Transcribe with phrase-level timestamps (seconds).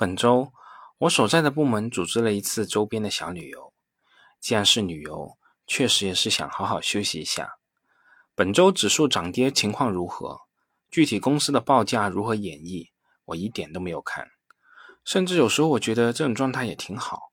[0.00, 0.52] 本周，
[0.98, 3.74] 我所在的部门组织了一次周边的小旅游。
[4.38, 5.36] 既然是旅游，
[5.66, 7.54] 确实也是想好好休息一下。
[8.36, 10.42] 本周指数涨跌情况如何？
[10.88, 12.90] 具体公司的报价如何演绎？
[13.24, 14.28] 我一点都没有看。
[15.04, 17.32] 甚至有时候我觉得这种状态也挺好。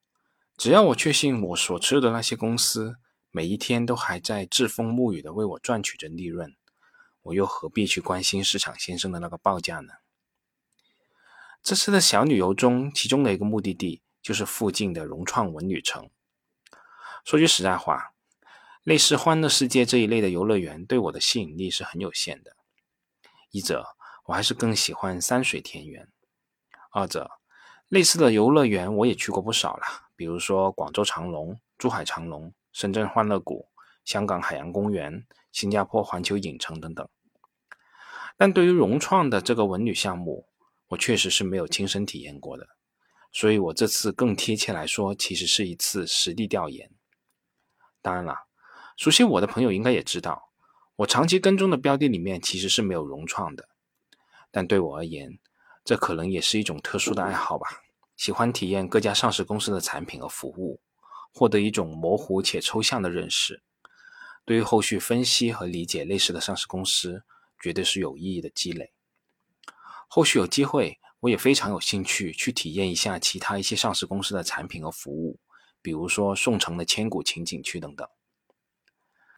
[0.58, 2.96] 只要我确信我所持有的那些公司
[3.30, 6.56] 每一天都还在栉风沐雨的为我赚取着利润，
[7.22, 9.94] 我又何必去关心市场先生的那个报价呢？
[11.66, 16.12] 这次的小旅游中，其中的一个目的地就是附近的融创文旅城。
[17.24, 18.14] 说句实在话，
[18.84, 22.56] 类似欢乐世界这一类的游乐园对我的吸引力是很有限的。
[23.50, 23.84] 一者，
[24.26, 26.06] 我还是更喜欢山水田园；
[26.92, 27.32] 二者，
[27.88, 33.68] 类似的游乐园我也去过不少了，比如说广州长隆、珠海长隆、深圳欢乐谷、
[34.04, 37.10] 香港海洋公园、新加坡环球影城等等。
[38.38, 40.48] 但对于融创的这个文旅项目，
[40.96, 42.66] 我确实是没有亲身体验过的，
[43.34, 46.90] 所以我这次更贴切来说，其实是一次实地调研。
[48.02, 48.34] 当然了，
[48.96, 50.54] 熟悉我的朋友应该也知道，
[50.96, 53.68] 我长期跟踪的标的里面其实是没有融创的。
[54.52, 55.38] 但对我而言，
[55.84, 57.68] 这可能也是一种特殊的爱好吧。
[58.16, 60.80] 喜欢体验各家上市公司的产品和服务，
[61.34, 63.62] 获得一种模糊且抽象的认识，
[64.46, 67.26] 对于后续分析和理解类似的上市公司，
[67.62, 68.94] 绝对是有意义的积累。
[70.08, 75.40] 后续有机会，我也非常有兴趣去体验一下其他一些上市公司的产品和服务，
[75.82, 78.08] 比如说宋城的千古情景区等等。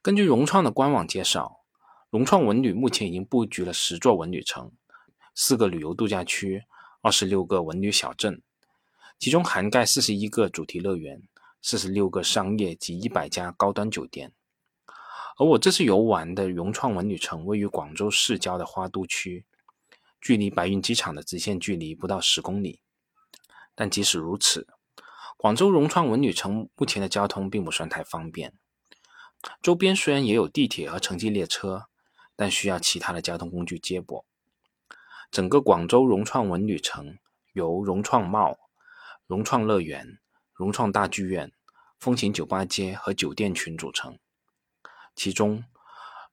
[0.01, 1.61] 根据融创的官网介绍，
[2.09, 4.71] 融创文旅目前已经布局了十座文旅城、
[5.33, 6.63] 四个旅游度假区、
[7.01, 8.41] 二十六个文旅小镇，
[9.17, 11.23] 其中涵盖四十一个主题乐园、
[11.61, 14.31] 四十六个商业及一百家高端酒店。
[15.37, 19.45] 而我这次游玩的融创文旅城位于广州市郊的花都区。
[20.19, 22.81] 距离白云机场的直线距离不到十公里，
[23.75, 24.67] 但即使如此，
[25.37, 28.53] 广州融创文旅城目前的交通并不算太方便。
[29.61, 31.85] 周边虽然也有地铁和城际列车，
[32.35, 34.25] 但需要其他的交通工具接驳。
[35.29, 37.19] 整个广州融创文旅城
[37.53, 38.57] 由融创茂、
[39.27, 40.17] 融创乐园、
[40.53, 41.51] 融创大剧院、
[41.99, 44.17] 风情酒吧街和酒店群组成，
[45.15, 45.63] 其中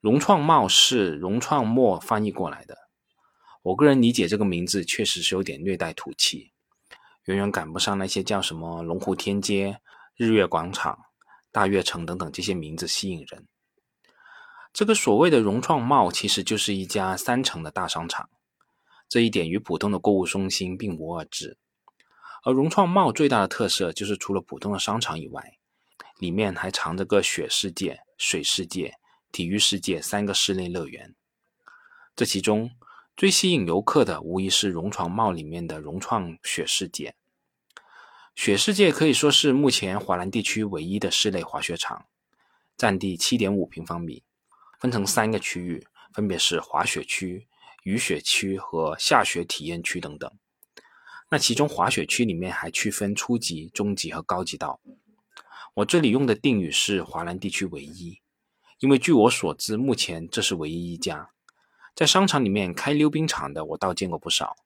[0.01, 2.84] 融创茂是融创墨翻译过来的。
[3.65, 6.53] 我个人理解，这个名字确实是有点略带土气，
[7.25, 9.81] 远远赶不上那些叫什么龙湖天街、
[10.17, 10.99] 日月广场、
[11.51, 13.49] 大悦城等等这些名字吸引人。
[14.71, 18.29] 这个所谓的融创茂其实就是一家三层的大商场，
[19.09, 21.57] 这一点与普通的购物中心并无二致。
[22.43, 25.57] 而融创茂最大的特色就是除了普通的商场以外，
[26.19, 28.99] 里面还藏着个雪世界、水世界、
[29.33, 31.15] 体育世界三个室内乐园，
[32.15, 32.71] 这其中。
[33.17, 37.15] 最吸引游客的无疑是融创茂里面的融创雪世界。
[38.35, 42.07] 雪世界可以说是目前华南地区唯一的室内滑雪场，
[42.77, 44.25] 占地七点五平方米，
[44.81, 47.47] 分成三个区域，分别是滑雪区、
[47.85, 50.29] 雨雪区和下雪体验区等等。
[51.31, 54.81] 那其中滑雪区里面还区分初级、中级和高级道。
[55.75, 58.19] 我这里用的定语是华南地区唯一，
[58.81, 61.31] 因为据我所知，目前这是唯一一家。
[61.95, 64.57] 在商场里面开溜冰场的，我倒见过不少，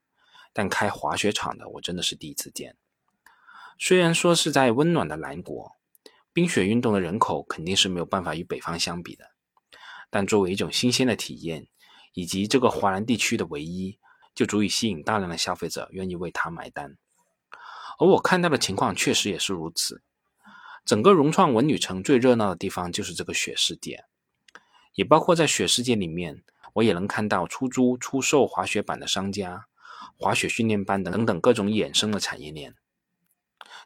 [0.55, 2.75] 但开滑雪场的，我真的是第一次见。
[3.79, 5.77] 虽然说是在温暖的南国，
[6.33, 9.33] 冰雪运动的人口肯定是没有办法与北方相比的，
[10.09, 11.69] 但作为一种新鲜的体验，
[12.15, 13.99] 以及这个华南地区的唯一，
[14.35, 16.97] 就足以吸引大量的消费者愿意为它买单。
[17.99, 20.03] 而我看到的情况确实也是如此。
[20.87, 24.07] 整个融创文旅城最热闹的地方就是这个雪世界，
[24.95, 26.43] 也包括在雪世界里面。
[26.75, 29.67] 我也能看到出租、出售滑雪板的商家、
[30.17, 32.75] 滑雪训练班等等各种衍生的产业链。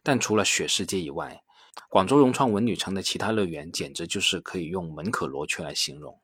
[0.03, 1.43] 但除了雪世界以外，
[1.89, 6.21] 广州融创文旅城的其他乐园简直就是可以用门可罗雀来形容。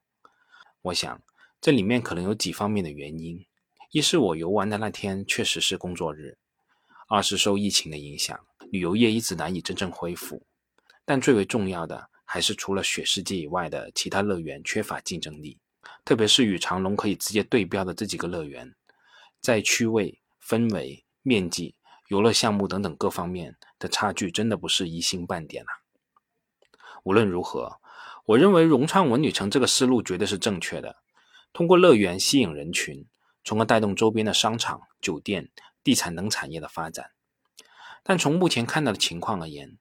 [0.82, 1.22] 我想
[1.60, 3.46] 这里面可能有几方面的原因：
[3.90, 6.36] 一是我游玩的那天确实是工作日；
[7.08, 8.38] 二是受疫情的影响，
[8.70, 10.42] 旅游业一直难以真正恢复。
[11.04, 15.58] 但最为重要的还是除了雪世界以外的其他乐园缺乏竞争力。
[16.08, 18.74] 特别是与长隆可以直接对标的这几个乐园，
[19.42, 21.74] 在区位、氛围、面积、
[22.06, 25.68] 游乐项目等等各方面的差距，真的不是一星半点啊！
[27.02, 27.78] 无论如何，
[28.24, 30.96] 我认为融创文旅城这个思路绝对是正确的，
[31.52, 33.04] 通过乐园吸引人群，
[33.44, 35.50] 从而带动周边的商场、酒店、
[35.84, 37.10] 地产等产业的发展。
[38.02, 39.76] 但从目前看到的情况而言，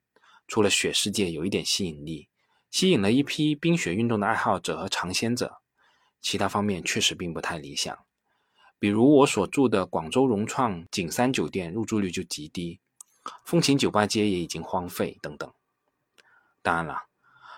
[0.45, 2.27] 除了雪世界有一点吸引力，
[2.69, 5.61] 吸引了一批冰雪运动的爱好者和尝鲜者。
[6.21, 7.97] 其他方面确实并不太理想，
[8.79, 12.79] 比如我所住的广州融创景山酒店，入住率就极低，
[13.45, 15.51] 风情酒吧街也已经荒废等等。
[16.61, 17.03] 当然了，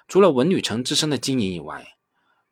[0.07, 1.97] 除了文旅城自身的经营以外，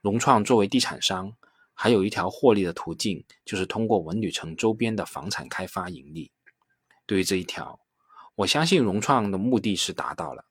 [0.01, 1.33] 融创作为地产商，
[1.73, 6.31] 还有一条获利的途径，就是通过文旅城周边的房产开发盈利。
[7.05, 7.79] 对于这一条，
[8.35, 10.45] 我相信融创的目的是达到了。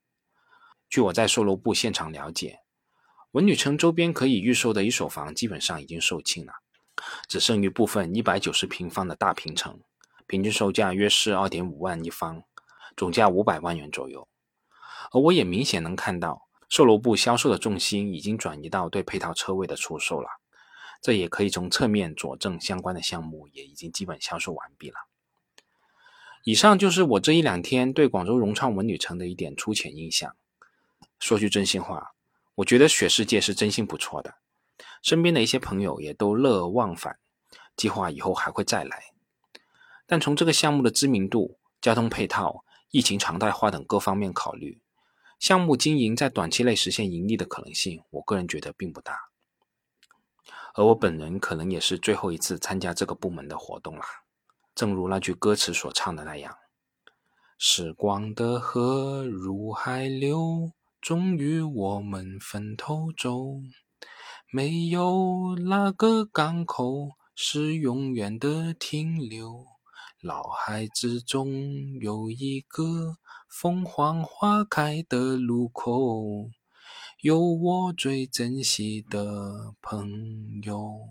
[0.88, 2.60] 据我在售楼部现场了解，
[3.36, 6.54] 文旅城周边可以预售的一手房基本上已经售罄了，
[7.28, 9.78] 只剩余部分一百九十平方的大平层，
[10.26, 12.44] 平均售价约是二点五万一方，
[12.96, 14.26] 总价五百万元左右。
[15.12, 20.30] 而我也明显能看到，售楼部销售的重心已经转移到对配套车位的出售了，
[21.02, 24.96] 这也可以从侧面佐证相关的项目也已经基本销售完毕了。
[26.44, 30.34] 以上就是我这一两天对广州融创文旅城的一点粗浅印象。
[31.20, 32.14] 说句真心话，
[32.56, 34.34] 我觉得雪世界是真心不错的，
[35.02, 37.18] 身边的一些朋友也都乐而忘返，
[37.76, 39.04] 计划以后还会再来。
[40.06, 44.80] 但从这个项目的知名度、交通配套、疫情常态化等各方面考虑，
[45.38, 49.30] 项目经营在短期内实现盈利的可能性，我个人觉得并不大。
[50.74, 54.04] 而我本人可能也是最后一次参加这个部门的活动啦。
[54.74, 56.56] 正如那句歌词所唱的那样
[57.58, 60.70] ：“时光的河入海流，
[61.06, 63.60] 终于我们分头走。
[64.50, 69.64] 没有哪个港口是永远的停留。
[70.24, 73.18] 脑海之中有一个
[73.48, 76.50] 凤凰花开的路口，
[77.20, 81.08] 有我最珍惜的朋友。”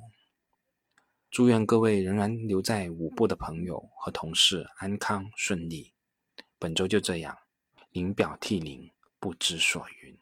[1.32, 5.94] 祝愿各位仍然留在五部的朋友和同事安康顺利。
[6.60, 7.38] 本周就这样，
[7.92, 8.92] 临表涕零，
[9.26, 10.16] 不知所云。